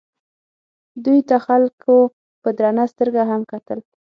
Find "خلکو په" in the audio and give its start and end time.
1.45-2.49